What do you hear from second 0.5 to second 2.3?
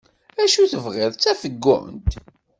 tebɣiḍ d tafeggunt?